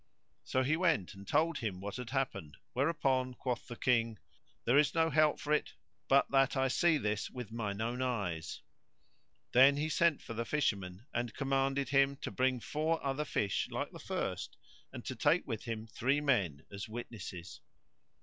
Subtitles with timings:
[0.43, 4.17] So he went and told him what had happened, where upon quoth the King,
[4.65, 5.75] "There is no help for it
[6.07, 8.61] but that I see this with mine own eyes."
[9.51, 13.91] Then he sent for the Fisherman and commanded him to bring four other fish like
[13.91, 14.57] the first
[14.91, 17.61] and to take with him three men as witnesses.